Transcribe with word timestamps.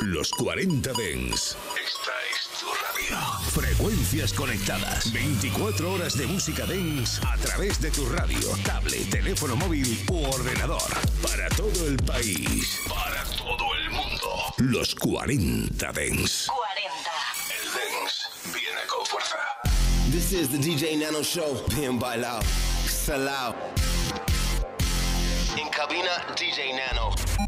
Los 0.00 0.30
40 0.30 0.92
Dens. 0.92 1.56
Esta 1.74 2.12
es 2.32 2.60
tu 2.60 2.66
radio. 2.66 3.18
Frecuencias 3.50 4.32
conectadas. 4.32 5.12
24 5.12 5.92
horas 5.92 6.16
de 6.16 6.24
música 6.28 6.64
Dens 6.66 7.20
a 7.24 7.36
través 7.38 7.80
de 7.80 7.90
tu 7.90 8.08
radio, 8.10 8.38
tablet, 8.64 9.10
teléfono 9.10 9.56
móvil 9.56 10.04
u 10.08 10.24
ordenador. 10.24 10.88
Para 11.20 11.48
todo 11.48 11.88
el 11.88 11.96
país. 11.96 12.80
Para 12.88 13.24
todo 13.24 13.74
el 13.74 13.90
mundo. 13.90 14.54
Los 14.58 14.94
40 14.94 15.92
Dens. 15.92 16.46
40. 16.46 17.10
El 17.50 17.72
Dens 17.72 18.54
viene 18.54 18.80
con 18.86 19.04
fuerza. 19.04 19.38
This 20.12 20.32
is 20.32 20.48
the 20.48 20.58
DJ 20.58 20.96
Nano 20.96 21.24
Show. 21.24 21.60
Bien 21.74 21.98
bailado. 21.98 22.42
Salao. 22.86 23.56
En 25.56 25.68
cabina, 25.70 26.24
DJ 26.36 26.72
Nano. 26.74 27.47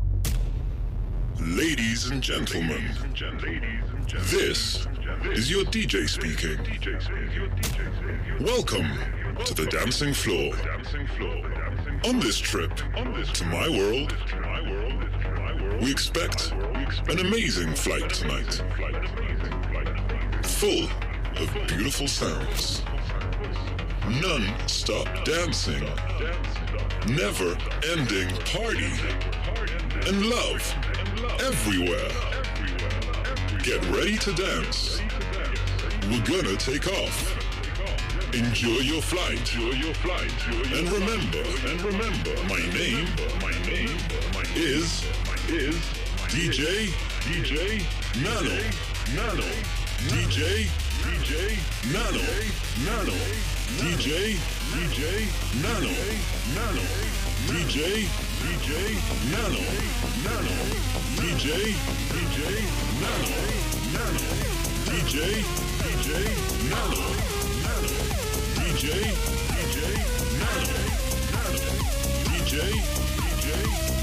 Ladies 1.57 2.09
and 2.11 2.23
gentlemen, 2.23 2.81
this 4.31 4.87
is 5.25 5.51
your 5.51 5.65
DJ 5.65 6.09
speaking. 6.09 6.57
Welcome 8.39 8.87
to 9.45 9.55
the 9.55 9.67
dancing 9.67 10.15
floor. 10.15 10.55
On 12.05 12.21
this 12.21 12.39
trip 12.39 12.77
to 12.77 13.45
my 13.47 13.69
world, 13.69 14.15
we 15.83 15.91
expect 15.91 16.53
an 17.09 17.19
amazing 17.19 17.75
flight 17.75 18.09
tonight. 18.11 18.63
Full 20.45 20.89
of 21.37 21.53
beautiful 21.67 22.07
sounds. 22.07 22.83
Non-stop 24.23 25.25
dancing. 25.25 25.83
Never 27.09 27.57
ending 27.91 28.29
party. 28.47 28.93
And 30.07 30.27
love 30.27 31.00
everywhere. 31.41 32.09
Get 33.63 33.85
ready 33.91 34.17
to 34.19 34.33
dance. 34.33 35.01
We're 36.09 36.25
gonna 36.25 36.57
take 36.57 36.87
off. 36.87 37.37
Enjoy 38.35 38.81
your 38.81 39.03
flight. 39.03 39.39
Enjoy 39.39 39.73
your 39.77 39.95
flight. 39.95 40.33
And 40.73 40.89
remember, 40.91 41.45
and 41.69 41.81
remember, 41.83 42.35
my 42.49 42.61
name, 42.73 43.07
my 43.43 43.53
name, 43.69 43.97
is 44.55 45.05
is 45.49 45.77
DJ 46.31 46.89
DJ 47.27 47.83
Nano 48.23 48.57
Nano 49.15 49.49
DJ 50.09 50.69
DJ 51.03 51.59
Nano 51.93 52.23
Nano 52.85 53.17
DJ 53.79 54.37
DJ 54.73 55.27
Nano 55.63 55.91
Nano 56.55 56.83
DJ 57.47 58.30
DJ 58.41 58.69
Nano 59.31 59.63
Nano 60.25 60.55
DJ 61.17 61.45
DJ 62.11 62.39
Nano 63.01 63.33
Nano 63.93 64.25
DJ 64.87 65.15
DJ 65.83 66.09
Nano 66.71 67.03
Nano 67.63 67.93
DJ 68.57 68.85
DJ 69.53 69.77
Nano 70.39 70.73
Nano 71.31 71.63
DJ 72.25 72.53
DJ 73.19 73.45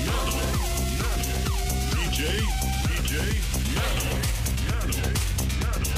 Nano 0.05 0.37
Nano 0.97 1.25
DJ 1.95 2.19
DJ 2.87 3.11
Nano 3.73 4.05
Nano 4.67 4.97
Nano 5.61 5.91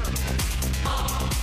Nano. 0.00 0.36
Bailao 0.84 1.35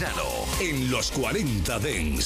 Nano 0.00 0.46
en 0.60 0.90
los 0.90 1.10
40 1.12 1.78
Dents. 1.78 2.25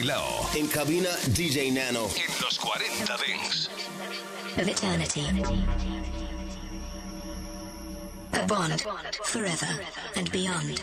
bailao. 0.00 0.48
En 0.54 0.66
cabina 0.68 1.10
DJ 1.28 1.72
Nano. 1.72 2.08
En 2.16 2.42
los 2.42 2.58
40 2.58 3.16
Dents. 3.18 3.70
Of 4.56 4.68
eternity. 4.68 5.26
A 8.32 8.42
A 8.42 8.46
bond 8.46 8.80
forever 9.24 9.68
and 10.16 10.30
beyond. 10.30 10.82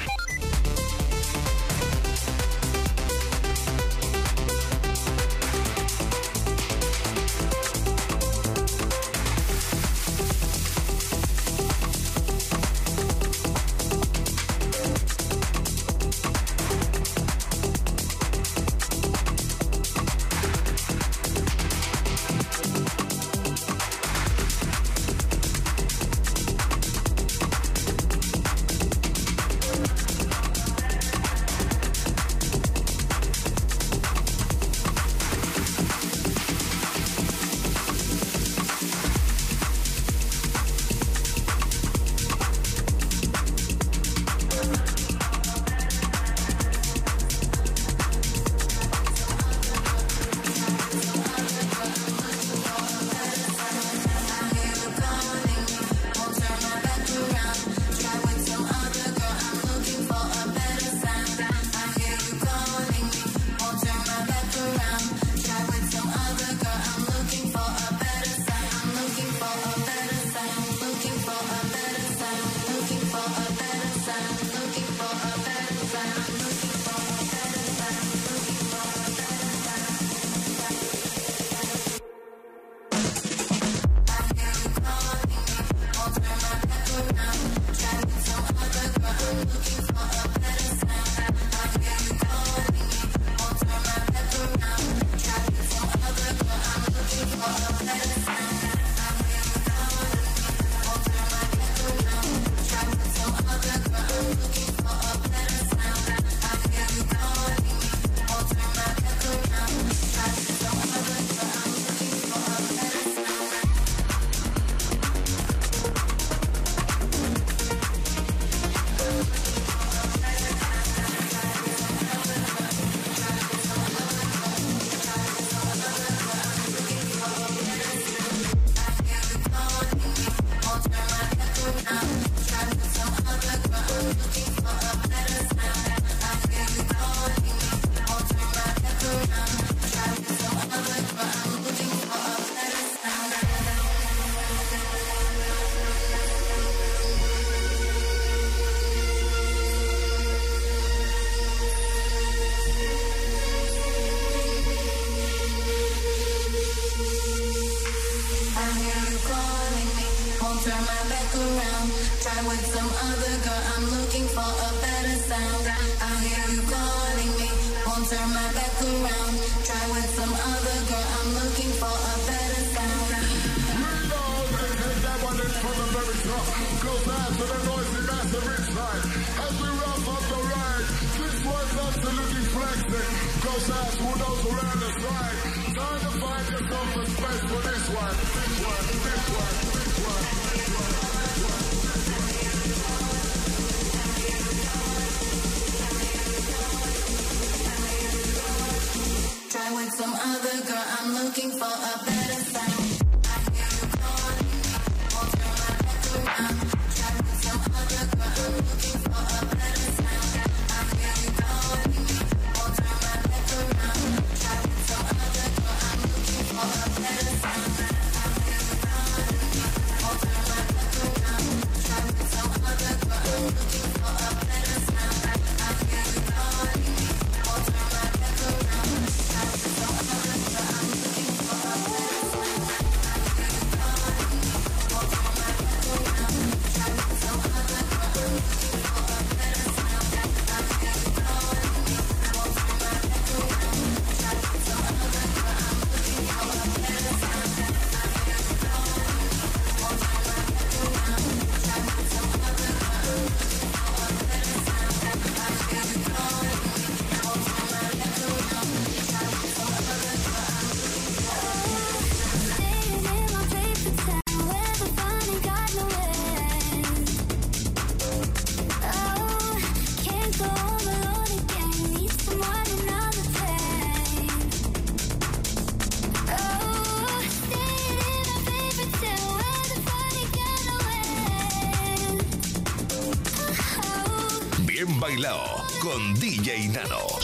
for 201.61 201.67
a 201.67 202.10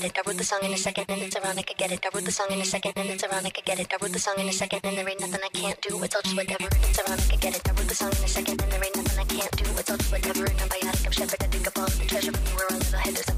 get 0.00 0.16
it. 0.16 0.18
I 0.18 0.28
wrote 0.28 0.38
the 0.38 0.44
song 0.44 0.60
in 0.62 0.72
a 0.72 0.76
second 0.76 1.04
and 1.08 1.22
it's 1.22 1.36
ironic. 1.36 1.70
I 1.70 1.74
get 1.74 1.92
it. 1.92 2.04
I 2.04 2.08
wrote 2.14 2.24
the 2.24 2.30
song 2.30 2.46
in 2.50 2.60
a 2.60 2.64
second 2.64 2.92
and 2.96 3.10
it's 3.10 3.24
ironic. 3.24 3.58
I 3.58 3.62
get 3.62 3.80
it. 3.80 3.92
I 3.92 3.96
wrote 4.00 4.12
the 4.12 4.18
song 4.18 4.34
in 4.38 4.48
a 4.48 4.52
second 4.52 4.80
and 4.84 4.96
there 4.96 5.08
ain't 5.08 5.20
nothing 5.20 5.40
I 5.42 5.48
can't 5.48 5.80
do. 5.80 6.02
It's 6.04 6.14
all 6.14 6.22
just 6.22 6.36
whatever. 6.36 6.68
It's 6.70 6.98
ironic. 7.00 7.32
I 7.32 7.36
get 7.36 7.56
it. 7.56 7.68
I 7.68 7.72
wrote 7.72 7.88
the 7.88 7.94
song 7.94 8.12
in 8.12 8.24
a 8.24 8.28
second 8.28 8.62
and 8.62 8.72
there 8.72 8.84
ain't 8.84 8.96
nothing 8.96 9.18
I 9.18 9.24
can't 9.24 9.56
do. 9.56 9.64
It's 9.78 9.90
all 9.90 9.96
just 9.96 10.12
whatever. 10.12 10.44
And 10.44 10.60
I'm 10.60 10.68
biotic. 10.68 11.06
I'm 11.06 11.12
shepherd. 11.12 11.42
I 11.42 11.46
dig 11.48 11.66
up 11.66 11.78
all 11.78 11.86
the 11.86 12.04
treasure. 12.06 12.32
When 12.32 12.46
you 12.46 12.54
were 12.54 12.66
on 12.70 12.78
little 12.78 12.98
headers. 12.98 13.28
I'm 13.28 13.37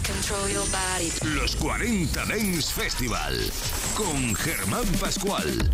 Los 1.23 1.55
40 1.55 2.25
Dance 2.25 2.71
Festival, 2.73 3.35
con 3.95 4.35
Germán 4.35 4.85
Pascual. 4.99 5.71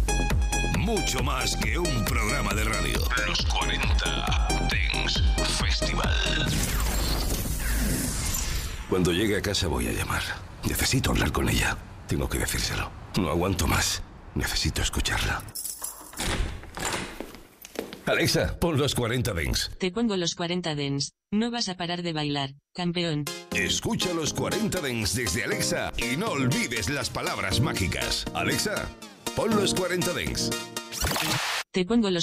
Mucho 0.77 1.21
más 1.21 1.57
que 1.57 1.77
un 1.77 2.05
programa 2.05 2.53
de 2.53 2.63
radio. 2.63 2.97
Los 3.27 3.45
40 3.45 4.47
Dance 4.69 5.21
Festival. 5.61 6.47
Cuando 8.89 9.11
llegue 9.11 9.35
a 9.35 9.41
casa 9.41 9.67
voy 9.67 9.89
a 9.89 9.91
llamar. 9.91 10.23
Necesito 10.63 11.11
hablar 11.11 11.33
con 11.33 11.49
ella. 11.49 11.77
Tengo 12.07 12.29
que 12.29 12.39
decírselo. 12.39 12.89
No 13.17 13.29
aguanto 13.29 13.67
más. 13.67 14.01
Necesito 14.33 14.81
escucharla. 14.81 15.43
Alexa, 18.08 18.58
pon 18.58 18.78
los 18.78 18.95
40 18.95 19.34
Dens. 19.34 19.70
Te 19.80 19.91
pongo 19.91 20.16
los 20.16 20.34
40 20.34 20.76
Dens. 20.76 21.12
No 21.30 21.51
vas 21.51 21.68
a 21.68 21.76
parar 21.76 22.03
de 22.03 22.14
bailar, 22.14 22.51
campeón. 22.74 23.26
Escucha 23.53 24.14
los 24.14 24.34
40 24.34 24.80
Dens 24.80 25.14
desde 25.14 25.43
Alexa 25.43 25.91
y 25.97 26.16
no 26.16 26.30
olvides 26.30 26.89
las 26.89 27.10
palabras 27.10 27.60
mágicas. 27.60 28.24
Alexa, 28.34 28.88
pon 29.36 29.53
los 29.53 29.74
40 29.74 30.14
Dens. 30.14 30.49
Te 31.74 31.84
pongo 31.84 32.10
los 32.10 32.16